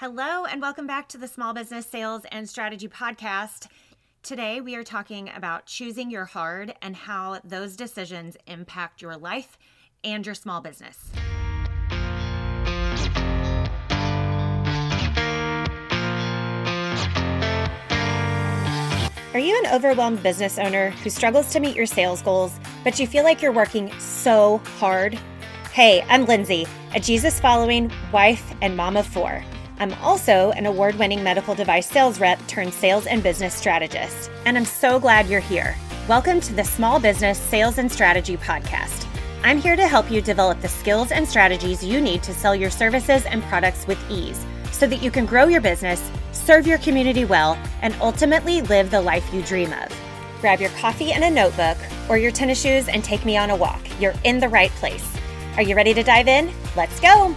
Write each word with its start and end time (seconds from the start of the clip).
Hello, 0.00 0.44
and 0.44 0.60
welcome 0.60 0.86
back 0.86 1.08
to 1.08 1.16
the 1.16 1.26
Small 1.26 1.54
Business 1.54 1.86
Sales 1.86 2.26
and 2.30 2.46
Strategy 2.46 2.86
Podcast. 2.86 3.66
Today, 4.22 4.60
we 4.60 4.76
are 4.76 4.84
talking 4.84 5.30
about 5.34 5.64
choosing 5.64 6.10
your 6.10 6.26
hard 6.26 6.74
and 6.82 6.94
how 6.94 7.40
those 7.42 7.76
decisions 7.76 8.36
impact 8.46 9.00
your 9.00 9.16
life 9.16 9.56
and 10.04 10.26
your 10.26 10.34
small 10.34 10.60
business. 10.60 11.12
Are 19.32 19.40
you 19.40 19.58
an 19.64 19.72
overwhelmed 19.74 20.22
business 20.22 20.58
owner 20.58 20.90
who 20.90 21.08
struggles 21.08 21.50
to 21.52 21.60
meet 21.60 21.74
your 21.74 21.86
sales 21.86 22.20
goals, 22.20 22.60
but 22.84 23.00
you 23.00 23.06
feel 23.06 23.24
like 23.24 23.40
you're 23.40 23.50
working 23.50 23.90
so 23.98 24.58
hard? 24.76 25.18
Hey, 25.72 26.04
I'm 26.10 26.26
Lindsay, 26.26 26.66
a 26.94 27.00
Jesus 27.00 27.40
following 27.40 27.90
wife 28.12 28.52
and 28.60 28.76
mom 28.76 28.98
of 28.98 29.06
four. 29.06 29.42
I'm 29.78 29.92
also 29.94 30.52
an 30.52 30.64
award 30.64 30.94
winning 30.94 31.22
medical 31.22 31.54
device 31.54 31.86
sales 31.86 32.18
rep 32.18 32.44
turned 32.46 32.72
sales 32.72 33.06
and 33.06 33.22
business 33.22 33.54
strategist, 33.54 34.30
and 34.46 34.56
I'm 34.56 34.64
so 34.64 34.98
glad 34.98 35.28
you're 35.28 35.38
here. 35.38 35.76
Welcome 36.08 36.40
to 36.40 36.54
the 36.54 36.64
Small 36.64 36.98
Business 36.98 37.38
Sales 37.38 37.76
and 37.76 37.92
Strategy 37.92 38.38
Podcast. 38.38 39.06
I'm 39.42 39.58
here 39.58 39.76
to 39.76 39.86
help 39.86 40.10
you 40.10 40.22
develop 40.22 40.62
the 40.62 40.68
skills 40.68 41.12
and 41.12 41.28
strategies 41.28 41.84
you 41.84 42.00
need 42.00 42.22
to 42.22 42.32
sell 42.32 42.56
your 42.56 42.70
services 42.70 43.26
and 43.26 43.42
products 43.44 43.86
with 43.86 43.98
ease 44.10 44.46
so 44.72 44.86
that 44.86 45.02
you 45.02 45.10
can 45.10 45.26
grow 45.26 45.44
your 45.44 45.60
business, 45.60 46.10
serve 46.32 46.66
your 46.66 46.78
community 46.78 47.26
well, 47.26 47.58
and 47.82 47.94
ultimately 48.00 48.62
live 48.62 48.90
the 48.90 49.02
life 49.02 49.30
you 49.30 49.42
dream 49.42 49.74
of. 49.74 49.94
Grab 50.40 50.58
your 50.58 50.70
coffee 50.70 51.12
and 51.12 51.22
a 51.22 51.30
notebook 51.30 51.76
or 52.08 52.16
your 52.16 52.32
tennis 52.32 52.62
shoes 52.62 52.88
and 52.88 53.04
take 53.04 53.26
me 53.26 53.36
on 53.36 53.50
a 53.50 53.56
walk. 53.56 53.82
You're 54.00 54.14
in 54.24 54.40
the 54.40 54.48
right 54.48 54.70
place. 54.70 55.06
Are 55.56 55.62
you 55.62 55.76
ready 55.76 55.92
to 55.92 56.02
dive 56.02 56.28
in? 56.28 56.50
Let's 56.74 56.98
go! 56.98 57.36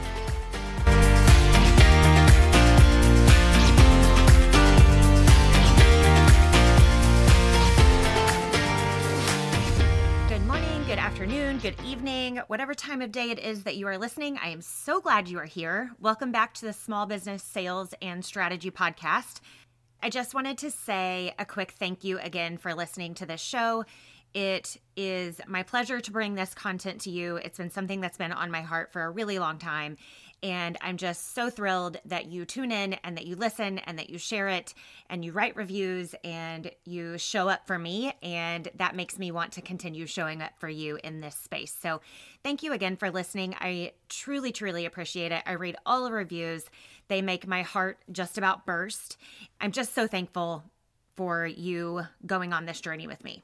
Good 11.39 11.75
evening, 11.85 12.37
whatever 12.47 12.73
time 12.73 13.01
of 13.01 13.13
day 13.13 13.31
it 13.31 13.39
is 13.39 13.63
that 13.63 13.77
you 13.77 13.87
are 13.87 13.97
listening. 13.97 14.37
I 14.37 14.49
am 14.49 14.61
so 14.61 14.99
glad 14.99 15.29
you 15.29 15.39
are 15.39 15.45
here. 15.45 15.91
Welcome 15.97 16.33
back 16.33 16.53
to 16.55 16.65
the 16.65 16.73
Small 16.73 17.05
Business 17.05 17.41
Sales 17.41 17.93
and 18.01 18.23
Strategy 18.25 18.71
Podcast. 18.71 19.39
I 20.03 20.09
just 20.09 20.33
wanted 20.33 20.57
to 20.59 20.69
say 20.69 21.33
a 21.39 21.45
quick 21.45 21.71
thank 21.71 22.03
you 22.03 22.19
again 22.19 22.57
for 22.57 22.73
listening 22.73 23.13
to 23.15 23.25
this 23.25 23.39
show. 23.39 23.85
It 24.33 24.77
is 24.97 25.39
my 25.47 25.63
pleasure 25.63 26.01
to 26.01 26.11
bring 26.11 26.35
this 26.35 26.53
content 26.53 27.01
to 27.01 27.09
you. 27.09 27.37
It's 27.37 27.57
been 27.57 27.71
something 27.71 28.01
that's 28.01 28.17
been 28.17 28.33
on 28.33 28.51
my 28.51 28.61
heart 28.61 28.91
for 28.91 29.03
a 29.03 29.09
really 29.09 29.39
long 29.39 29.57
time. 29.59 29.97
And 30.41 30.77
I'm 30.81 30.97
just 30.97 31.33
so 31.33 31.49
thrilled 31.49 31.97
that 32.05 32.27
you 32.27 32.45
tune 32.45 32.71
in 32.71 32.93
and 33.03 33.17
that 33.17 33.25
you 33.25 33.35
listen 33.35 33.79
and 33.79 33.99
that 33.99 34.09
you 34.09 34.17
share 34.17 34.47
it 34.47 34.73
and 35.09 35.23
you 35.23 35.31
write 35.31 35.55
reviews 35.55 36.15
and 36.23 36.71
you 36.85 37.17
show 37.17 37.49
up 37.49 37.67
for 37.67 37.77
me. 37.77 38.13
And 38.23 38.69
that 38.75 38.95
makes 38.95 39.19
me 39.19 39.31
want 39.31 39.51
to 39.53 39.61
continue 39.61 40.05
showing 40.05 40.41
up 40.41 40.53
for 40.57 40.69
you 40.69 40.97
in 41.03 41.21
this 41.21 41.35
space. 41.35 41.75
So 41.79 42.01
thank 42.43 42.63
you 42.63 42.73
again 42.73 42.95
for 42.95 43.11
listening. 43.11 43.55
I 43.59 43.93
truly, 44.07 44.51
truly 44.51 44.85
appreciate 44.85 45.31
it. 45.31 45.43
I 45.45 45.53
read 45.53 45.75
all 45.85 46.05
the 46.05 46.11
reviews, 46.11 46.65
they 47.07 47.21
make 47.21 47.47
my 47.47 47.63
heart 47.63 47.97
just 48.11 48.37
about 48.37 48.65
burst. 48.65 49.17
I'm 49.59 49.71
just 49.71 49.93
so 49.93 50.07
thankful 50.07 50.63
for 51.15 51.45
you 51.45 52.03
going 52.25 52.53
on 52.53 52.65
this 52.65 52.79
journey 52.79 53.07
with 53.07 53.23
me. 53.23 53.43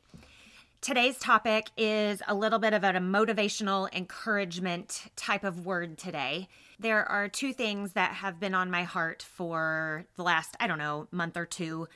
Today's 0.86 1.18
topic 1.18 1.72
is 1.78 2.22
a 2.28 2.36
little 2.36 2.60
bit 2.60 2.72
of 2.72 2.84
a 2.84 2.92
motivational 2.92 3.92
encouragement 3.92 5.06
type 5.16 5.44
of 5.44 5.66
word 5.66 5.98
today. 5.98 6.48
There 6.78 7.04
are 7.10 7.28
two 7.28 7.54
things 7.54 7.94
that 7.94 8.12
have 8.12 8.40
been 8.40 8.54
on 8.54 8.70
my 8.70 8.84
heart 8.84 9.24
for 9.24 10.06
the 10.16 10.22
last, 10.22 10.56
I 10.60 10.68
don't 10.68 10.78
know, 10.78 11.08
month 11.10 11.38
or 11.38 11.48
two. 11.48 11.88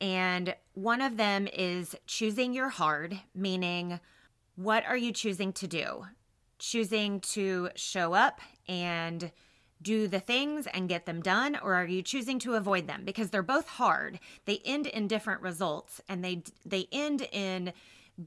And 0.00 0.54
one 0.74 1.00
of 1.00 1.16
them 1.16 1.48
is 1.52 1.96
choosing 2.06 2.54
your 2.54 2.68
hard, 2.68 3.18
meaning 3.34 3.98
what 4.54 4.86
are 4.86 4.96
you 4.96 5.10
choosing 5.10 5.52
to 5.54 5.66
do? 5.66 6.06
Choosing 6.60 7.18
to 7.32 7.70
show 7.74 8.12
up 8.12 8.40
and 8.68 9.32
do 9.82 10.06
the 10.06 10.20
things 10.20 10.68
and 10.68 10.88
get 10.88 11.04
them 11.04 11.20
done 11.20 11.58
or 11.62 11.74
are 11.74 11.86
you 11.86 12.00
choosing 12.00 12.38
to 12.38 12.54
avoid 12.54 12.86
them 12.86 13.02
because 13.04 13.28
they're 13.28 13.42
both 13.42 13.68
hard 13.68 14.18
they 14.46 14.58
end 14.64 14.86
in 14.86 15.06
different 15.06 15.42
results 15.42 16.00
and 16.08 16.24
they 16.24 16.42
they 16.64 16.88
end 16.90 17.28
in 17.30 17.74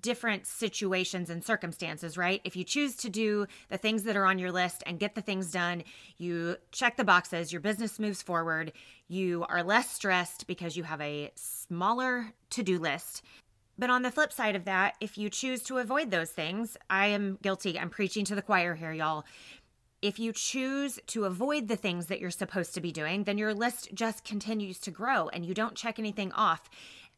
different 0.02 0.46
situations 0.46 1.30
and 1.30 1.44
circumstances, 1.44 2.18
right? 2.18 2.42
If 2.44 2.56
you 2.56 2.64
choose 2.64 2.96
to 2.98 3.10
do 3.10 3.48
the 3.70 3.78
things 3.78 4.04
that 4.04 4.16
are 4.16 4.26
on 4.26 4.40
your 4.40 4.52
list 4.52 4.84
and 4.86 5.00
get 5.00 5.16
the 5.16 5.22
things 5.22 5.52
done, 5.52 5.84
you 6.18 6.58
check 6.72 6.98
the 6.98 7.04
boxes, 7.04 7.52
your 7.52 7.62
business 7.62 8.00
moves 8.00 8.22
forward, 8.22 8.72
you 9.08 9.46
are 9.50 9.64
less 9.64 9.90
stressed 9.90 10.48
because 10.48 10.78
you 10.78 10.84
have 10.84 11.02
a 11.02 11.32
smaller 11.36 12.34
to 12.52 12.64
do 12.64 12.78
list. 12.78 13.24
But 13.78 13.90
on 13.90 14.02
the 14.02 14.12
flip 14.12 14.34
side 14.34 14.56
of 14.56 14.66
that, 14.66 14.96
if 15.00 15.18
you 15.18 15.30
choose 15.30 15.64
to 15.64 15.78
avoid 15.78 16.12
those 16.12 16.32
things, 16.32 16.76
I 16.90 17.08
am 17.08 17.40
guilty. 17.42 17.80
I'm 17.80 17.90
preaching 17.90 18.26
to 18.26 18.36
the 18.36 18.42
choir 18.42 18.76
here, 18.76 18.92
y'all. 18.92 19.24
If 20.02 20.20
you 20.20 20.34
choose 20.34 21.00
to 21.08 21.26
avoid 21.26 21.68
the 21.68 21.76
things 21.76 22.08
that 22.08 22.20
you're 22.20 22.30
supposed 22.30 22.74
to 22.74 22.82
be 22.82 22.92
doing, 22.92 23.24
then 23.24 23.38
your 23.38 23.54
list 23.54 23.90
just 23.94 24.26
continues 24.26 24.80
to 24.80 24.92
grow 24.92 25.30
and 25.30 25.46
you 25.46 25.54
don't 25.54 25.76
check 25.76 25.98
anything 25.98 26.32
off. 26.34 26.70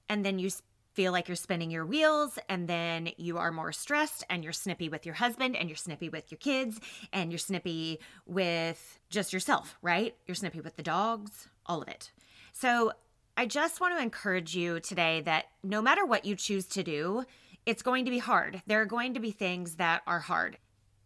And 0.07 0.23
then 0.23 0.39
you 0.39 0.49
feel 0.93 1.11
like 1.11 1.27
you're 1.27 1.35
spinning 1.35 1.71
your 1.71 1.85
wheels 1.85 2.37
and 2.49 2.67
then 2.67 3.09
you 3.17 3.37
are 3.37 3.51
more 3.51 3.71
stressed 3.71 4.23
and 4.29 4.43
you're 4.43 4.53
snippy 4.53 4.89
with 4.89 5.05
your 5.05 5.15
husband 5.15 5.55
and 5.55 5.69
you're 5.69 5.75
snippy 5.75 6.09
with 6.09 6.31
your 6.31 6.37
kids 6.37 6.79
and 7.13 7.31
you're 7.31 7.39
snippy 7.39 7.99
with 8.25 8.99
just 9.09 9.33
yourself, 9.33 9.77
right? 9.81 10.15
You're 10.25 10.35
snippy 10.35 10.61
with 10.61 10.75
the 10.75 10.83
dogs, 10.83 11.47
all 11.65 11.81
of 11.81 11.87
it. 11.87 12.11
So, 12.53 12.91
I 13.37 13.45
just 13.45 13.79
want 13.79 13.95
to 13.97 14.03
encourage 14.03 14.55
you 14.55 14.81
today 14.81 15.21
that 15.21 15.45
no 15.63 15.81
matter 15.81 16.05
what 16.05 16.25
you 16.25 16.35
choose 16.35 16.65
to 16.67 16.83
do, 16.83 17.23
it's 17.65 17.81
going 17.81 18.05
to 18.05 18.11
be 18.11 18.19
hard. 18.19 18.61
There 18.67 18.81
are 18.81 18.85
going 18.85 19.13
to 19.13 19.19
be 19.19 19.31
things 19.31 19.75
that 19.75 20.01
are 20.05 20.19
hard. 20.19 20.57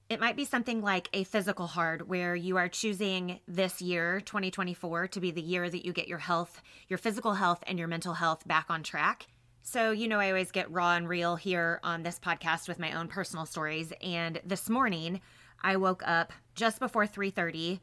It 0.09 0.19
might 0.19 0.35
be 0.35 0.45
something 0.45 0.81
like 0.81 1.09
a 1.13 1.23
physical 1.23 1.67
hard 1.67 2.07
where 2.07 2.35
you 2.35 2.57
are 2.57 2.67
choosing 2.67 3.39
this 3.47 3.81
year, 3.81 4.21
2024, 4.21 5.07
to 5.09 5.19
be 5.19 5.31
the 5.31 5.41
year 5.41 5.69
that 5.69 5.85
you 5.85 5.93
get 5.93 6.07
your 6.07 6.17
health, 6.17 6.61
your 6.87 6.97
physical 6.97 7.35
health, 7.35 7.63
and 7.67 7.79
your 7.79 7.87
mental 7.87 8.13
health 8.15 8.47
back 8.47 8.65
on 8.69 8.83
track. 8.83 9.27
So, 9.67 9.89
you 9.89 10.07
know, 10.07 10.19
I 10.19 10.29
always 10.29 10.51
get 10.51 10.71
raw 10.71 10.93
and 10.93 11.09
real 11.09 11.35
here 11.35 11.79
on 11.83 12.03
this 12.03 12.19
podcast 12.19 12.67
with 12.67 12.77
my 12.77 12.91
own 12.91 13.07
personal 13.07 13.47
stories. 13.47 13.91
And 13.99 14.39
this 14.45 14.69
morning, 14.69 15.21
I 15.59 15.75
woke 15.77 16.03
up 16.05 16.31
just 16.53 16.79
before 16.79 17.07
3:30. 17.07 17.81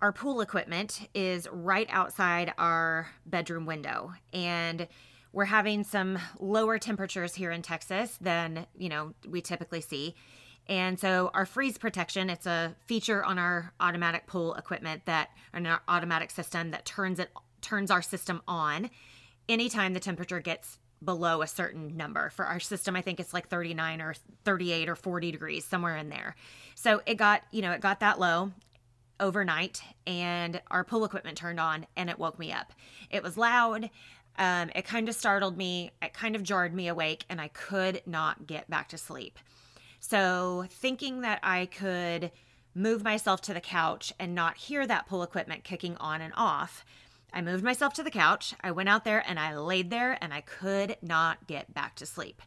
Our 0.00 0.14
pool 0.14 0.40
equipment 0.40 1.10
is 1.12 1.46
right 1.52 1.86
outside 1.90 2.54
our 2.56 3.10
bedroom 3.26 3.66
window, 3.66 4.14
and 4.32 4.88
we're 5.30 5.44
having 5.44 5.84
some 5.84 6.18
lower 6.38 6.78
temperatures 6.78 7.34
here 7.34 7.50
in 7.50 7.60
Texas 7.60 8.16
than, 8.18 8.66
you 8.74 8.88
know, 8.88 9.12
we 9.28 9.42
typically 9.42 9.82
see. 9.82 10.14
And 10.68 10.98
so 10.98 11.30
our 11.34 11.44
freeze 11.44 11.76
protection, 11.76 12.30
it's 12.30 12.46
a 12.46 12.74
feature 12.86 13.22
on 13.22 13.38
our 13.38 13.74
automatic 13.78 14.26
pool 14.26 14.54
equipment 14.54 15.04
that 15.04 15.28
an 15.52 15.68
automatic 15.86 16.30
system 16.30 16.70
that 16.70 16.86
turns 16.86 17.18
it 17.18 17.30
turns 17.60 17.90
our 17.90 18.00
system 18.00 18.40
on 18.48 18.88
anytime 19.50 19.92
the 19.92 20.00
temperature 20.00 20.40
gets 20.40 20.78
below 21.02 21.42
a 21.42 21.46
certain 21.46 21.96
number. 21.96 22.30
For 22.30 22.44
our 22.44 22.60
system, 22.60 22.96
I 22.96 23.02
think 23.02 23.20
it's 23.20 23.32
like 23.32 23.48
39 23.48 24.00
or 24.00 24.14
38 24.44 24.88
or 24.88 24.96
40 24.96 25.30
degrees, 25.30 25.64
somewhere 25.64 25.96
in 25.96 26.08
there. 26.08 26.36
So 26.74 27.00
it 27.06 27.16
got, 27.16 27.42
you 27.50 27.62
know, 27.62 27.72
it 27.72 27.80
got 27.80 28.00
that 28.00 28.20
low 28.20 28.52
overnight 29.18 29.82
and 30.06 30.60
our 30.70 30.82
pool 30.82 31.04
equipment 31.04 31.36
turned 31.36 31.60
on 31.60 31.86
and 31.96 32.10
it 32.10 32.18
woke 32.18 32.38
me 32.38 32.52
up. 32.52 32.72
It 33.10 33.22
was 33.22 33.36
loud. 33.36 33.90
Um, 34.38 34.70
it 34.74 34.86
kind 34.86 35.08
of 35.08 35.14
startled 35.14 35.56
me. 35.56 35.92
It 36.00 36.14
kind 36.14 36.34
of 36.34 36.42
jarred 36.42 36.74
me 36.74 36.88
awake 36.88 37.24
and 37.28 37.40
I 37.40 37.48
could 37.48 38.02
not 38.06 38.46
get 38.46 38.68
back 38.70 38.88
to 38.88 38.98
sleep. 38.98 39.38
So 40.00 40.64
thinking 40.70 41.20
that 41.20 41.40
I 41.42 41.66
could 41.66 42.32
move 42.74 43.04
myself 43.04 43.42
to 43.42 43.54
the 43.54 43.60
couch 43.60 44.12
and 44.18 44.34
not 44.34 44.56
hear 44.56 44.86
that 44.86 45.06
pool 45.06 45.22
equipment 45.22 45.64
kicking 45.64 45.96
on 45.98 46.20
and 46.20 46.32
off, 46.36 46.84
I 47.32 47.42
moved 47.42 47.64
myself 47.64 47.94
to 47.94 48.02
the 48.02 48.10
couch. 48.10 48.54
I 48.60 48.70
went 48.70 48.88
out 48.88 49.04
there 49.04 49.22
and 49.26 49.38
I 49.38 49.56
laid 49.56 49.90
there 49.90 50.18
and 50.20 50.32
I 50.34 50.40
could 50.40 50.96
not 51.02 51.46
get 51.46 51.72
back 51.72 51.96
to 51.96 52.06
sleep. 52.06 52.42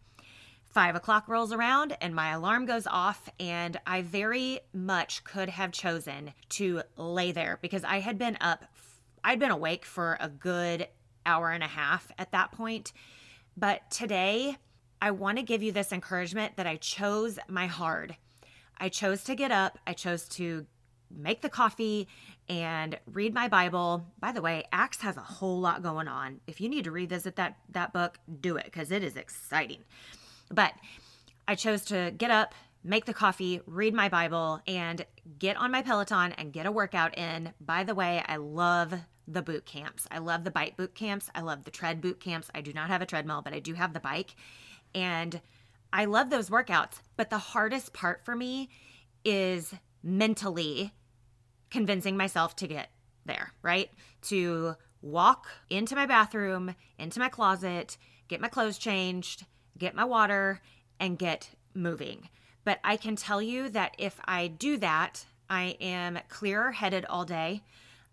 Five 0.65 0.95
o'clock 0.95 1.27
rolls 1.27 1.53
around 1.53 1.95
and 2.01 2.15
my 2.15 2.31
alarm 2.31 2.65
goes 2.65 2.87
off, 2.87 3.29
and 3.39 3.79
I 3.85 4.01
very 4.01 4.61
much 4.73 5.23
could 5.23 5.49
have 5.49 5.71
chosen 5.71 6.33
to 6.49 6.81
lay 6.97 7.31
there 7.31 7.59
because 7.61 7.83
I 7.83 7.99
had 7.99 8.17
been 8.17 8.37
up, 8.41 8.65
I'd 9.23 9.39
been 9.39 9.51
awake 9.51 9.85
for 9.85 10.17
a 10.19 10.29
good 10.29 10.87
hour 11.27 11.51
and 11.51 11.63
a 11.63 11.67
half 11.67 12.11
at 12.17 12.31
that 12.31 12.51
point. 12.51 12.91
But 13.55 13.91
today, 13.91 14.57
I 14.99 15.11
want 15.11 15.37
to 15.37 15.43
give 15.43 15.61
you 15.61 15.71
this 15.71 15.91
encouragement 15.91 16.57
that 16.57 16.65
I 16.65 16.77
chose 16.77 17.37
my 17.47 17.67
hard. 17.67 18.17
I 18.77 18.89
chose 18.89 19.23
to 19.25 19.35
get 19.35 19.51
up, 19.51 19.77
I 19.85 19.93
chose 19.93 20.27
to 20.29 20.65
make 21.15 21.41
the 21.41 21.49
coffee 21.49 22.07
and 22.49 22.99
read 23.05 23.33
my 23.33 23.47
Bible. 23.47 24.05
By 24.19 24.31
the 24.31 24.41
way, 24.41 24.65
Acts 24.71 25.01
has 25.01 25.17
a 25.17 25.21
whole 25.21 25.59
lot 25.59 25.83
going 25.83 26.07
on. 26.07 26.41
If 26.47 26.59
you 26.61 26.69
need 26.69 26.83
to 26.85 26.91
revisit 26.91 27.35
that 27.37 27.57
that 27.69 27.93
book, 27.93 28.19
do 28.41 28.57
it 28.57 28.71
cuz 28.71 28.91
it 28.91 29.03
is 29.03 29.15
exciting. 29.15 29.83
But 30.49 30.73
I 31.47 31.55
chose 31.55 31.83
to 31.85 32.13
get 32.17 32.31
up, 32.31 32.53
make 32.83 33.05
the 33.05 33.13
coffee, 33.13 33.61
read 33.65 33.93
my 33.93 34.09
Bible 34.09 34.61
and 34.67 35.05
get 35.39 35.57
on 35.57 35.71
my 35.71 35.81
Peloton 35.81 36.33
and 36.33 36.53
get 36.53 36.65
a 36.65 36.71
workout 36.71 37.17
in. 37.17 37.53
By 37.59 37.83
the 37.83 37.95
way, 37.95 38.23
I 38.27 38.37
love 38.37 38.93
the 39.27 39.41
boot 39.41 39.65
camps. 39.65 40.07
I 40.11 40.19
love 40.19 40.43
the 40.43 40.51
bike 40.51 40.77
boot 40.77 40.95
camps. 40.95 41.29
I 41.33 41.41
love 41.41 41.63
the 41.63 41.71
tread 41.71 42.01
boot 42.01 42.19
camps. 42.19 42.49
I 42.53 42.61
do 42.61 42.73
not 42.73 42.89
have 42.89 43.01
a 43.01 43.05
treadmill, 43.05 43.41
but 43.41 43.53
I 43.53 43.59
do 43.59 43.73
have 43.73 43.93
the 43.93 43.99
bike. 43.99 44.35
And 44.93 45.41
I 45.91 46.05
love 46.05 46.29
those 46.29 46.49
workouts. 46.49 47.01
But 47.15 47.29
the 47.29 47.37
hardest 47.37 47.93
part 47.93 48.25
for 48.25 48.35
me 48.35 48.69
is 49.23 49.73
mentally 50.01 50.93
convincing 51.73 52.15
myself 52.15 52.55
to 52.55 52.67
get 52.67 52.89
there, 53.25 53.51
right? 53.63 53.89
To 54.21 54.75
walk 55.01 55.47
into 55.71 55.95
my 55.95 56.05
bathroom, 56.05 56.75
into 56.99 57.19
my 57.19 57.29
closet, 57.29 57.97
get 58.27 58.39
my 58.39 58.47
clothes 58.47 58.77
changed, 58.77 59.45
get 59.77 59.95
my 59.95 60.05
water, 60.05 60.61
and 60.99 61.17
get 61.17 61.49
moving. 61.73 62.29
But 62.63 62.79
I 62.83 62.95
can 62.95 63.15
tell 63.15 63.41
you 63.41 63.69
that 63.69 63.95
if 63.97 64.19
I 64.23 64.47
do 64.47 64.77
that, 64.77 65.25
I 65.49 65.75
am 65.81 66.19
clearer 66.29 66.71
headed 66.71 67.05
all 67.05 67.25
day. 67.25 67.63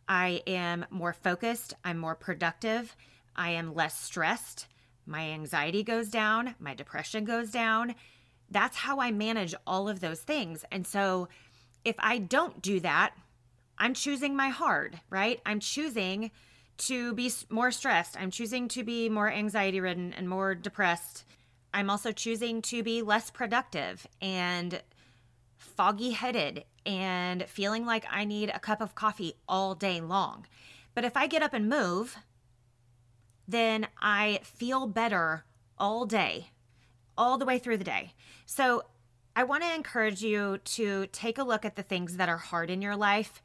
I 0.09 0.43
am 0.47 0.87
more 0.91 1.13
focused. 1.13 1.75
I'm 1.85 1.99
more 1.99 2.17
productive. 2.17 2.97
I 3.37 3.51
am 3.51 3.75
less 3.75 4.01
stressed. 4.01 4.67
My 5.05 5.31
anxiety 5.31 5.83
goes 5.83 6.09
down. 6.09 6.55
My 6.59 6.73
depression 6.73 7.25
goes 7.25 7.51
down. 7.51 7.95
That's 8.51 8.79
how 8.79 9.01
I 9.01 9.13
manage 9.13 9.55
all 9.67 9.87
of 9.87 10.01
those 10.01 10.21
things. 10.21 10.65
And 10.73 10.87
so 10.87 11.29
if 11.85 11.95
I 11.99 12.19
don't 12.19 12.63
do 12.63 12.81
that, 12.81 13.15
I'm 13.81 13.95
choosing 13.95 14.37
my 14.37 14.51
hard, 14.51 15.01
right? 15.09 15.41
I'm 15.47 15.59
choosing 15.59 16.31
to 16.79 17.15
be 17.15 17.33
more 17.49 17.71
stressed. 17.71 18.15
I'm 18.21 18.31
choosing 18.31 18.69
to 18.69 18.85
be 18.85 19.09
more 19.09 19.31
anxiety 19.31 19.81
ridden 19.81 20.13
and 20.13 20.29
more 20.29 20.55
depressed. 20.55 21.25
I'm 21.73 21.89
also 21.89 22.13
choosing 22.13 22.61
to 22.63 22.83
be 22.83 23.01
less 23.01 23.31
productive 23.31 24.07
and 24.21 24.83
foggy 25.57 26.11
headed 26.11 26.65
and 26.85 27.45
feeling 27.49 27.87
like 27.87 28.05
I 28.11 28.25
need 28.25 28.51
a 28.51 28.59
cup 28.59 28.83
of 28.83 28.95
coffee 28.95 29.35
all 29.49 29.75
day 29.75 30.01
long. 30.01 30.47
But 30.95 31.05
if 31.05 31.17
I 31.17 31.27
get 31.27 31.43
up 31.43 31.55
and 31.55 31.69
move, 31.69 32.19
then 33.49 33.87
I 34.01 34.41
feel 34.43 34.87
better 34.87 35.45
all 35.79 36.05
day, 36.05 36.51
all 37.17 37.39
the 37.39 37.47
way 37.47 37.59
through 37.59 37.79
the 37.79 37.85
day. 37.85 38.13
So 38.45 38.85
I 39.35 39.45
want 39.45 39.63
to 39.63 39.75
encourage 39.75 40.23
you 40.23 40.59
to 40.59 41.07
take 41.13 41.39
a 41.39 41.45
look 41.45 41.65
at 41.65 41.77
the 41.77 41.83
things 41.83 42.17
that 42.17 42.29
are 42.29 42.37
hard 42.37 42.69
in 42.69 42.83
your 42.83 42.97
life 42.97 43.41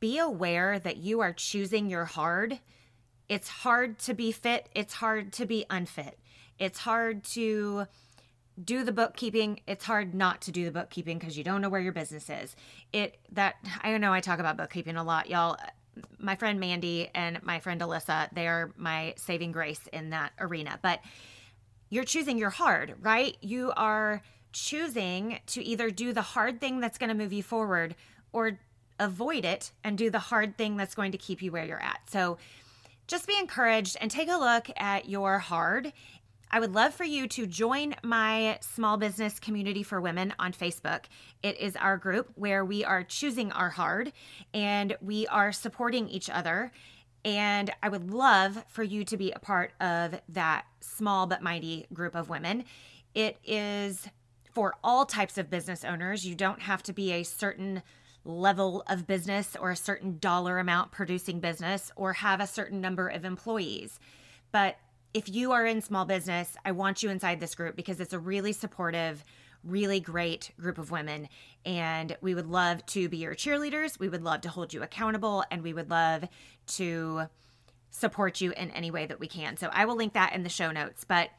be 0.00 0.18
aware 0.18 0.78
that 0.78 0.96
you 0.96 1.20
are 1.20 1.32
choosing 1.32 1.88
your 1.88 2.06
hard. 2.06 2.58
It's 3.28 3.48
hard 3.48 3.98
to 4.00 4.14
be 4.14 4.32
fit, 4.32 4.68
it's 4.74 4.94
hard 4.94 5.32
to 5.34 5.46
be 5.46 5.64
unfit. 5.70 6.18
It's 6.58 6.80
hard 6.80 7.24
to 7.24 7.86
do 8.62 8.84
the 8.84 8.92
bookkeeping. 8.92 9.60
It's 9.66 9.84
hard 9.84 10.14
not 10.14 10.42
to 10.42 10.52
do 10.52 10.64
the 10.64 10.70
bookkeeping 10.70 11.18
because 11.18 11.38
you 11.38 11.44
don't 11.44 11.60
know 11.60 11.68
where 11.68 11.80
your 11.80 11.92
business 11.92 12.28
is. 12.28 12.54
It 12.92 13.18
that 13.32 13.54
I 13.82 13.96
know 13.98 14.12
I 14.12 14.20
talk 14.20 14.38
about 14.38 14.56
bookkeeping 14.56 14.96
a 14.96 15.04
lot, 15.04 15.30
y'all. 15.30 15.56
My 16.18 16.36
friend 16.36 16.60
Mandy 16.60 17.10
and 17.14 17.42
my 17.42 17.60
friend 17.60 17.80
Alyssa, 17.80 18.28
they 18.32 18.46
are 18.46 18.72
my 18.76 19.14
saving 19.16 19.52
grace 19.52 19.80
in 19.92 20.10
that 20.10 20.32
arena. 20.38 20.78
But 20.82 21.00
you're 21.88 22.04
choosing 22.04 22.38
your 22.38 22.50
hard, 22.50 22.94
right? 23.00 23.36
You 23.40 23.72
are 23.76 24.22
choosing 24.52 25.40
to 25.46 25.64
either 25.64 25.90
do 25.90 26.12
the 26.12 26.22
hard 26.22 26.60
thing 26.60 26.80
that's 26.80 26.98
going 26.98 27.08
to 27.08 27.14
move 27.14 27.32
you 27.32 27.42
forward 27.42 27.94
or 28.32 28.58
avoid 29.00 29.44
it 29.44 29.72
and 29.82 29.98
do 29.98 30.10
the 30.10 30.18
hard 30.18 30.56
thing 30.56 30.76
that's 30.76 30.94
going 30.94 31.12
to 31.12 31.18
keep 31.18 31.42
you 31.42 31.50
where 31.50 31.64
you're 31.64 31.82
at. 31.82 32.00
So 32.08 32.38
just 33.08 33.26
be 33.26 33.36
encouraged 33.36 33.96
and 34.00 34.10
take 34.10 34.28
a 34.28 34.36
look 34.36 34.70
at 34.76 35.08
your 35.08 35.40
hard. 35.40 35.92
I 36.52 36.60
would 36.60 36.74
love 36.74 36.94
for 36.94 37.04
you 37.04 37.28
to 37.28 37.46
join 37.46 37.94
my 38.02 38.58
small 38.60 38.96
business 38.96 39.38
community 39.38 39.82
for 39.82 40.00
women 40.00 40.34
on 40.38 40.52
Facebook. 40.52 41.04
It 41.42 41.58
is 41.58 41.76
our 41.76 41.96
group 41.96 42.30
where 42.34 42.64
we 42.64 42.84
are 42.84 43.04
choosing 43.04 43.52
our 43.52 43.70
hard 43.70 44.12
and 44.52 44.96
we 45.00 45.26
are 45.28 45.52
supporting 45.52 46.08
each 46.08 46.28
other. 46.28 46.72
And 47.24 47.70
I 47.82 47.88
would 47.88 48.10
love 48.10 48.64
for 48.68 48.82
you 48.82 49.04
to 49.04 49.16
be 49.16 49.30
a 49.30 49.38
part 49.38 49.72
of 49.80 50.20
that 50.28 50.64
small 50.80 51.26
but 51.26 51.42
mighty 51.42 51.86
group 51.92 52.14
of 52.14 52.28
women. 52.28 52.64
It 53.14 53.38
is 53.44 54.08
for 54.52 54.74
all 54.82 55.06
types 55.06 55.38
of 55.38 55.50
business 55.50 55.84
owners. 55.84 56.24
You 56.24 56.34
don't 56.34 56.62
have 56.62 56.82
to 56.84 56.92
be 56.92 57.12
a 57.12 57.22
certain 57.22 57.82
level 58.24 58.82
of 58.86 59.06
business 59.06 59.56
or 59.58 59.70
a 59.70 59.76
certain 59.76 60.18
dollar 60.18 60.58
amount 60.58 60.92
producing 60.92 61.40
business 61.40 61.90
or 61.96 62.12
have 62.14 62.40
a 62.40 62.46
certain 62.46 62.80
number 62.80 63.08
of 63.08 63.24
employees. 63.24 63.98
But 64.52 64.76
if 65.14 65.28
you 65.28 65.52
are 65.52 65.66
in 65.66 65.80
small 65.80 66.04
business, 66.04 66.56
I 66.64 66.72
want 66.72 67.02
you 67.02 67.10
inside 67.10 67.40
this 67.40 67.54
group 67.54 67.76
because 67.76 68.00
it's 68.00 68.12
a 68.12 68.18
really 68.18 68.52
supportive, 68.52 69.24
really 69.64 70.00
great 70.00 70.52
group 70.60 70.78
of 70.78 70.90
women. 70.90 71.28
And 71.64 72.16
we 72.20 72.34
would 72.34 72.46
love 72.46 72.84
to 72.86 73.08
be 73.08 73.18
your 73.18 73.34
cheerleaders. 73.34 73.98
We 73.98 74.08
would 74.08 74.22
love 74.22 74.42
to 74.42 74.48
hold 74.48 74.72
you 74.72 74.82
accountable 74.82 75.44
and 75.50 75.62
we 75.62 75.72
would 75.72 75.90
love 75.90 76.24
to 76.68 77.22
support 77.90 78.40
you 78.40 78.52
in 78.52 78.70
any 78.70 78.90
way 78.90 79.06
that 79.06 79.18
we 79.18 79.26
can. 79.26 79.56
So 79.56 79.68
I 79.72 79.84
will 79.84 79.96
link 79.96 80.12
that 80.12 80.34
in 80.34 80.42
the 80.42 80.48
show 80.48 80.70
notes. 80.70 81.04
But 81.04 81.30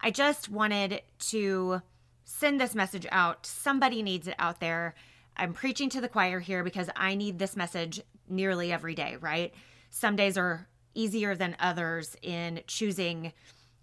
I 0.00 0.10
just 0.10 0.48
wanted 0.48 1.02
to 1.30 1.82
send 2.24 2.60
this 2.60 2.74
message 2.74 3.06
out. 3.10 3.44
Somebody 3.44 4.02
needs 4.02 4.26
it 4.26 4.34
out 4.38 4.60
there. 4.60 4.94
I'm 5.38 5.52
preaching 5.52 5.88
to 5.90 6.00
the 6.00 6.08
choir 6.08 6.40
here 6.40 6.64
because 6.64 6.90
I 6.96 7.14
need 7.14 7.38
this 7.38 7.56
message 7.56 8.00
nearly 8.28 8.72
every 8.72 8.94
day, 8.94 9.16
right? 9.20 9.54
Some 9.90 10.16
days 10.16 10.36
are 10.36 10.66
easier 10.94 11.34
than 11.34 11.56
others 11.60 12.16
in 12.22 12.60
choosing 12.66 13.32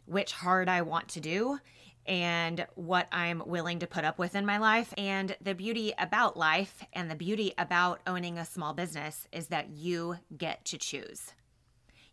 which 0.05 0.33
hard 0.33 0.67
I 0.67 0.81
want 0.81 1.07
to 1.09 1.21
do 1.21 1.59
and 2.05 2.67
what 2.75 3.07
I'm 3.11 3.41
willing 3.45 3.79
to 3.79 3.87
put 3.87 4.03
up 4.03 4.19
with 4.19 4.35
in 4.35 4.45
my 4.45 4.57
life. 4.57 4.93
And 4.97 5.35
the 5.41 5.55
beauty 5.55 5.93
about 5.97 6.37
life 6.37 6.83
and 6.93 7.09
the 7.09 7.15
beauty 7.15 7.53
about 7.57 8.01
owning 8.05 8.37
a 8.37 8.45
small 8.45 8.73
business 8.73 9.27
is 9.31 9.47
that 9.47 9.69
you 9.69 10.17
get 10.37 10.65
to 10.65 10.77
choose. 10.77 11.31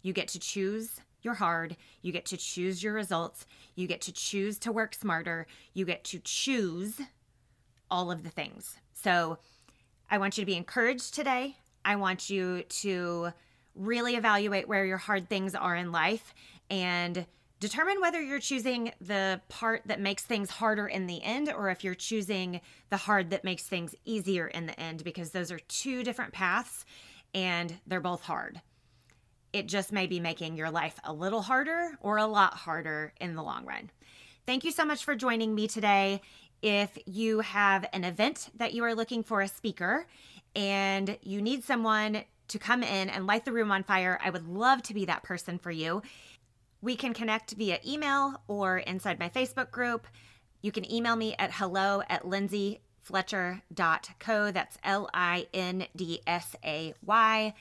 You 0.02 0.12
get 0.12 0.28
to 0.28 0.38
choose 0.38 1.00
your 1.22 1.34
hard, 1.34 1.76
you 2.00 2.10
get 2.10 2.26
to 2.26 2.36
choose 2.36 2.82
your 2.82 2.94
results, 2.94 3.46
you 3.76 3.86
get 3.86 4.00
to 4.02 4.12
choose 4.12 4.58
to 4.58 4.72
work 4.72 4.94
smarter, 4.94 5.46
you 5.72 5.84
get 5.84 6.04
to 6.04 6.18
choose 6.18 7.00
all 7.92 8.10
of 8.10 8.24
the 8.24 8.30
things. 8.30 8.78
So 8.94 9.38
I 10.10 10.16
want 10.16 10.38
you 10.38 10.42
to 10.42 10.46
be 10.46 10.56
encouraged 10.56 11.14
today. 11.14 11.56
I 11.84 11.96
want 11.96 12.30
you 12.30 12.62
to 12.62 13.32
really 13.74 14.16
evaluate 14.16 14.66
where 14.66 14.86
your 14.86 14.96
hard 14.96 15.28
things 15.28 15.54
are 15.54 15.76
in 15.76 15.92
life 15.92 16.34
and 16.70 17.26
determine 17.60 18.00
whether 18.00 18.20
you're 18.20 18.40
choosing 18.40 18.92
the 19.02 19.42
part 19.50 19.82
that 19.84 20.00
makes 20.00 20.22
things 20.22 20.48
harder 20.48 20.86
in 20.86 21.06
the 21.06 21.22
end 21.22 21.52
or 21.52 21.68
if 21.68 21.84
you're 21.84 21.94
choosing 21.94 22.62
the 22.88 22.96
hard 22.96 23.28
that 23.30 23.44
makes 23.44 23.64
things 23.64 23.94
easier 24.06 24.46
in 24.46 24.66
the 24.66 24.80
end 24.80 25.04
because 25.04 25.30
those 25.30 25.52
are 25.52 25.60
two 25.68 26.02
different 26.02 26.32
paths 26.32 26.86
and 27.34 27.78
they're 27.86 28.00
both 28.00 28.22
hard. 28.22 28.60
It 29.52 29.68
just 29.68 29.92
may 29.92 30.06
be 30.06 30.18
making 30.18 30.56
your 30.56 30.70
life 30.70 30.98
a 31.04 31.12
little 31.12 31.42
harder 31.42 31.92
or 32.00 32.16
a 32.16 32.26
lot 32.26 32.54
harder 32.54 33.12
in 33.20 33.34
the 33.34 33.42
long 33.42 33.66
run. 33.66 33.90
Thank 34.44 34.64
you 34.64 34.72
so 34.72 34.84
much 34.84 35.04
for 35.04 35.14
joining 35.14 35.54
me 35.54 35.68
today. 35.68 36.20
If 36.62 36.96
you 37.06 37.40
have 37.40 37.84
an 37.92 38.04
event 38.04 38.50
that 38.56 38.72
you 38.72 38.84
are 38.84 38.94
looking 38.94 39.24
for 39.24 39.42
a 39.42 39.48
speaker 39.48 40.06
and 40.54 41.18
you 41.22 41.42
need 41.42 41.64
someone 41.64 42.22
to 42.48 42.58
come 42.58 42.82
in 42.84 43.10
and 43.10 43.26
light 43.26 43.44
the 43.44 43.52
room 43.52 43.70
on 43.72 43.82
fire, 43.82 44.18
I 44.22 44.30
would 44.30 44.46
love 44.46 44.82
to 44.84 44.94
be 44.94 45.04
that 45.06 45.24
person 45.24 45.58
for 45.58 45.72
you. 45.72 46.02
We 46.80 46.94
can 46.96 47.12
connect 47.14 47.52
via 47.52 47.78
email 47.86 48.40
or 48.46 48.78
inside 48.78 49.18
my 49.18 49.28
Facebook 49.28 49.70
group. 49.70 50.06
You 50.60 50.70
can 50.70 50.90
email 50.90 51.16
me 51.16 51.34
at 51.38 51.54
hello 51.54 52.02
at 52.08 52.22
lindsayfletcher.co. 52.22 54.50
That's 54.52 54.78
L 54.84 55.10
I 55.12 55.48
N 55.52 55.86
D 55.96 56.20
S 56.26 56.54
A 56.64 56.94
Y 57.04 57.54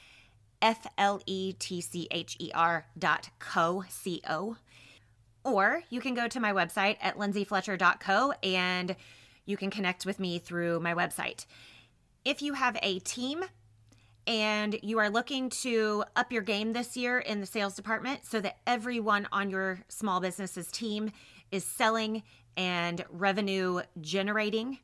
F 0.62 0.86
L 0.98 1.22
E 1.25 1.53
T 1.53 1.81
C 1.81 2.08
H 2.12 2.38
E 2.39 2.51
R 2.53 2.86
dot 2.98 3.29
co. 3.39 3.84
C 3.89 4.22
O. 4.29 4.58
Or 5.43 5.81
you 5.89 6.01
can 6.01 6.13
go 6.13 6.27
to 6.27 6.39
my 6.39 6.53
website 6.53 6.98
at 7.01 7.17
lindsayfletcher.co 7.17 8.33
and 8.43 8.95
you 9.45 9.57
can 9.57 9.71
connect 9.71 10.05
with 10.05 10.19
me 10.19 10.39
through 10.39 10.79
my 10.79 10.93
website. 10.93 11.45
If 12.24 12.41
you 12.41 12.53
have 12.53 12.77
a 12.83 13.00
team 13.00 13.43
and 14.27 14.77
you 14.83 15.00
are 15.00 15.10
looking 15.10 15.50
to 15.50 16.03
up 16.15 16.31
your 16.31 16.43
game 16.43 16.74
this 16.74 16.95
year 16.95 17.19
in 17.19 17.39
the 17.39 17.48
sales 17.48 17.75
department 17.75 18.25
so 18.25 18.39
that 18.41 18.57
everyone 18.67 19.27
on 19.31 19.50
your 19.50 19.79
small 19.89 20.19
business's 20.19 20.71
team 20.71 21.12
is 21.51 21.65
selling 21.65 22.21
and 22.55 23.03
revenue 23.10 23.81
generating, 24.00 24.77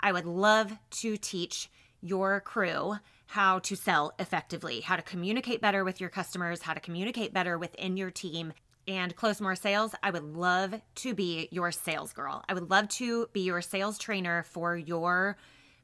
I 0.00 0.12
would 0.12 0.24
love 0.24 0.72
to 1.02 1.16
teach 1.16 1.70
your 2.00 2.40
crew 2.40 2.96
how 3.26 3.58
to 3.58 3.76
sell 3.76 4.14
effectively, 4.18 4.80
how 4.80 4.96
to 4.96 5.02
communicate 5.02 5.60
better 5.60 5.84
with 5.84 6.00
your 6.00 6.08
customers, 6.08 6.62
how 6.62 6.72
to 6.72 6.80
communicate 6.80 7.34
better 7.34 7.58
within 7.58 7.96
your 7.96 8.10
team, 8.10 8.54
and 8.88 9.14
close 9.14 9.40
more 9.40 9.54
sales, 9.54 9.94
I 10.02 10.10
would 10.10 10.34
love 10.34 10.74
to 10.96 11.14
be 11.14 11.48
your 11.52 11.70
sales 11.70 12.12
girl. 12.14 12.42
I 12.48 12.54
would 12.54 12.70
love 12.70 12.88
to 12.88 13.28
be 13.34 13.42
your 13.42 13.60
sales 13.60 13.98
trainer 13.98 14.42
for 14.44 14.76
your 14.76 15.36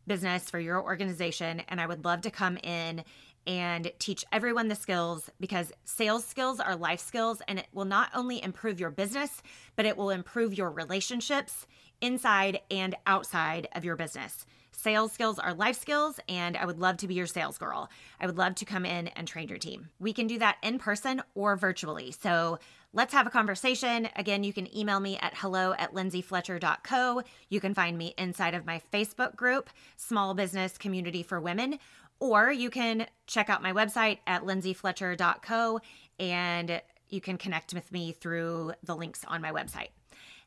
business, 0.07 0.51
for 0.51 0.59
your 0.59 0.83
organization. 0.83 1.61
And 1.69 1.81
I 1.81 1.87
would 1.87 2.05
love 2.05 2.23
to 2.23 2.31
come 2.31 2.57
in 2.57 3.05
and 3.47 3.93
teach 3.99 4.25
everyone 4.33 4.69
the 4.69 4.75
skills 4.75 5.29
because 5.39 5.71
sales 5.85 6.25
skills 6.25 6.61
are 6.61 6.75
life 6.75 7.01
skills 7.01 7.43
and 7.47 7.59
it 7.59 7.67
will 7.75 7.85
not 7.85 8.09
only 8.15 8.43
improve 8.43 8.81
your 8.81 8.91
business, 8.91 9.43
but 9.77 9.85
it 9.85 9.99
will 9.99 10.09
improve 10.09 10.57
your 10.57 10.71
relationships 10.71 11.67
inside 12.01 12.61
and 12.71 12.97
outside 13.07 13.69
of 13.75 13.85
your 13.85 13.97
business. 13.97 14.47
Sales 14.77 15.13
skills 15.13 15.39
are 15.39 15.55
life 15.55 15.81
skills, 15.81 16.21
and 16.29 16.57
I 16.57 16.67
would 16.67 16.79
love 16.79 16.97
to 16.99 17.09
be 17.09 17.15
your 17.15 17.27
sales 17.27 17.59
girl. 17.59 17.89
I 18.21 18.27
would 18.27 18.37
love 18.37 18.57
to 18.57 18.65
come 18.65 18.85
in 18.85 19.09
and 19.09 19.27
train 19.27 19.49
your 19.49 19.59
team. 19.59 19.89
We 19.99 20.13
can 20.13 20.27
do 20.27 20.39
that 20.41 20.59
in 20.63 20.79
person 20.79 21.23
or 21.35 21.57
virtually. 21.57 22.11
So 22.11 22.59
let's 22.93 23.13
have 23.15 23.27
a 23.27 23.31
conversation. 23.31 24.09
Again, 24.17 24.45
you 24.45 24.53
can 24.53 24.77
email 24.77 25.01
me 25.01 25.17
at 25.19 25.35
hello 25.37 25.75
at 25.79 25.95
lindsayfletcher.co. 25.95 27.23
You 27.49 27.61
can 27.61 27.75
find 27.75 27.97
me 27.97 28.15
inside 28.19 28.55
of 28.55 28.67
my 28.67 28.83
Facebook 28.93 29.37
group, 29.37 29.71
Small 29.97 30.35
Business 30.35 30.77
Community 30.77 31.23
for 31.23 31.41
Women, 31.41 31.79
or 32.21 32.51
you 32.51 32.71
can 32.71 33.07
check 33.27 33.49
out 33.49 33.63
my 33.63 33.73
website 33.73 34.19
at 34.27 34.43
lindsayfletcher.co 34.43 35.81
and 36.19 36.83
you 37.09 37.21
can 37.21 37.39
connect 37.39 37.75
with 37.75 37.91
me 37.93 38.13
through 38.13 38.73
the 38.83 38.97
links 38.97 39.25
on 39.27 39.41
my 39.41 39.53
website. 39.53 39.89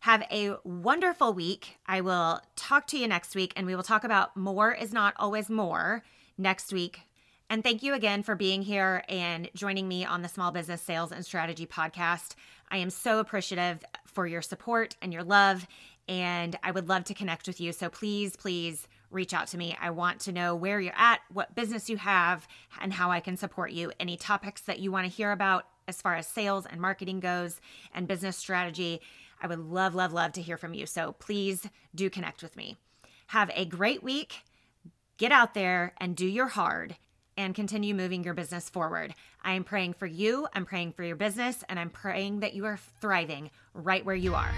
Have 0.02 0.24
a 0.32 0.56
wonderful 0.64 1.34
week. 1.34 1.80
I 1.86 2.02
will 2.02 2.42
talk 2.56 2.88
to 2.88 2.98
you 2.98 3.08
next 3.08 3.36
week 3.36 3.54
and 3.56 3.66
we 3.66 3.76
will 3.76 3.84
talk 3.84 4.04
about 4.04 4.38
more 4.38 4.72
is 4.72 4.94
not 4.94 5.14
always 5.18 5.50
more 5.50 6.04
next 6.38 6.72
week. 6.72 7.02
And 7.50 7.64
thank 7.64 7.82
you 7.82 7.94
again 7.94 8.24
for 8.24 8.36
being 8.36 8.62
here 8.62 9.04
and 9.08 9.50
joining 9.56 9.88
me 9.88 10.06
on 10.06 10.22
the 10.22 10.28
Small 10.28 10.52
Business 10.52 10.82
Sales 10.82 11.12
and 11.12 11.26
Strategy 11.26 11.66
podcast. 11.66 12.36
I 12.70 12.78
am 12.78 12.90
so 12.90 13.20
appreciative 13.20 13.84
for 14.06 14.28
your 14.28 14.42
support 14.42 14.98
and 15.02 15.14
your 15.14 15.24
love, 15.24 15.66
and 16.10 16.58
I 16.62 16.72
would 16.72 16.90
love 16.90 17.06
to 17.06 17.14
connect 17.14 17.48
with 17.48 17.62
you. 17.62 17.72
So 17.72 17.90
please, 17.90 18.36
please 18.36 18.88
reach 19.12 19.34
out 19.34 19.48
to 19.48 19.58
me. 19.58 19.78
I 19.80 19.92
want 19.92 20.20
to 20.22 20.34
know 20.34 20.56
where 20.56 20.82
you're 20.82 20.94
at, 20.98 21.22
what 21.32 21.56
business 21.56 21.90
you 21.90 21.96
have, 21.98 22.48
and 22.82 22.92
how 22.92 23.12
I 23.12 23.22
can 23.22 23.38
support 23.38 23.72
you. 23.72 23.94
Any 24.00 24.18
topics 24.18 24.62
that 24.64 24.80
you 24.80 24.92
want 24.92 25.06
to 25.06 25.16
hear 25.16 25.32
about 25.32 25.66
as 25.88 26.02
far 26.02 26.16
as 26.16 26.28
sales 26.28 26.66
and 26.66 26.82
marketing 26.82 27.22
goes 27.22 27.62
and 27.94 28.08
business 28.10 28.36
strategy. 28.36 29.00
I 29.42 29.48
would 29.48 29.60
love, 29.60 29.96
love, 29.96 30.14
love 30.14 30.34
to 30.34 30.42
hear 30.42 30.58
from 30.58 30.74
you. 30.74 30.86
So 30.86 31.14
please 31.14 31.68
do 31.94 32.10
connect 32.10 32.42
with 32.42 32.56
me. 32.56 32.78
Have 33.28 33.52
a 33.54 33.66
great 33.66 34.04
week. 34.04 34.44
Get 35.18 35.32
out 35.32 35.54
there 35.54 35.94
and 35.98 36.16
do 36.16 36.26
your 36.26 36.48
hard 36.48 36.96
and 37.38 37.54
continue 37.54 37.94
moving 37.94 38.24
your 38.24 38.34
business 38.34 38.70
forward. 38.70 39.14
I 39.44 39.54
am 39.54 39.64
praying 39.64 39.94
for 39.94 40.08
you, 40.08 40.48
I'm 40.54 40.66
praying 40.66 40.94
for 40.94 41.04
your 41.04 41.16
business, 41.16 41.64
and 41.70 41.80
I'm 41.80 41.90
praying 41.90 42.40
that 42.40 42.54
you 42.54 42.66
are 42.66 42.80
thriving 43.00 43.52
right 43.74 44.04
where 44.04 44.16
you 44.16 44.34
are. 44.34 44.52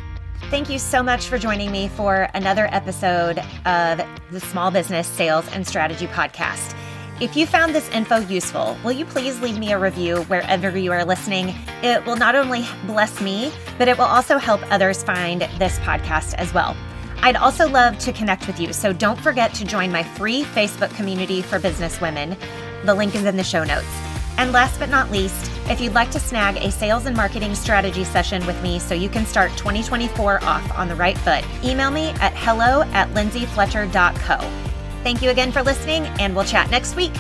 Thank 0.50 0.70
you 0.70 0.80
so 0.80 1.04
much 1.04 1.26
for 1.26 1.38
joining 1.38 1.72
me 1.72 1.90
for 1.90 2.30
another 2.34 2.68
episode 2.72 3.40
of 3.66 4.02
the 4.32 4.40
Small 4.40 4.72
Business 4.72 5.08
Sales 5.08 5.48
and 5.52 5.68
Strategy 5.68 6.08
Podcast. 6.08 6.74
If 7.22 7.36
you 7.36 7.46
found 7.46 7.76
this 7.76 7.90
info 7.90 8.20
useful, 8.20 8.78
will 8.82 8.94
you 8.94 9.04
please 9.04 9.42
leave 9.42 9.60
me 9.60 9.74
a 9.74 9.78
review 9.78 10.22
wherever 10.24 10.78
you 10.78 10.94
are 10.94 11.04
listening? 11.04 11.54
It 11.84 12.06
will 12.06 12.16
not 12.16 12.34
only 12.34 12.66
bless 12.86 13.20
me, 13.20 13.52
but 13.78 13.90
it 13.90 13.98
will 13.98 14.06
also 14.06 14.38
help 14.38 14.62
others 14.72 15.04
find 15.04 15.42
this 15.58 15.78
podcast 15.80 16.36
as 16.36 16.54
well. 16.54 16.78
I'd 17.22 17.36
also 17.36 17.68
love 17.68 18.00
to 18.00 18.14
connect 18.14 18.48
with 18.48 18.58
you, 18.58 18.72
so 18.72 18.94
don't 18.94 19.20
forget 19.20 19.54
to 19.56 19.66
join 19.66 19.92
my 19.92 20.02
free 20.02 20.44
Facebook 20.44 20.96
community 20.96 21.42
for 21.42 21.60
business 21.60 22.00
women. 22.00 22.38
The 22.86 22.94
link 22.94 23.14
is 23.16 23.26
in 23.26 23.36
the 23.36 23.44
show 23.44 23.66
notes. 23.66 23.94
And 24.38 24.54
last 24.54 24.80
but 24.80 24.88
not 24.88 25.12
least, 25.12 25.52
if 25.70 25.82
you'd 25.82 25.94
like 25.94 26.12
to 26.12 26.22
snag 26.22 26.56
a 26.56 26.72
sales 26.72 27.06
and 27.06 27.18
marketing 27.18 27.54
strategy 27.54 28.06
session 28.06 28.48
with 28.48 28.64
me 28.64 28.80
so 28.80 28.96
you 28.96 29.10
can 29.10 29.26
start 29.26 29.52
2024 29.58 30.42
off 30.46 30.78
on 30.78 30.88
the 30.88 30.96
right 30.96 31.18
foot, 31.18 31.44
email 31.66 31.92
me 31.92 32.12
at 32.22 32.32
hello 32.38 32.84
at 32.94 33.10
lindsayfletcher.co. 33.10 34.69
Thank 35.04 35.22
you 35.22 35.30
again 35.30 35.52
for 35.52 35.64
listening, 35.64 36.06
and 36.20 36.36
we'll 36.36 36.46
chat 36.46 36.70
next 36.70 36.96
week. 36.96 37.14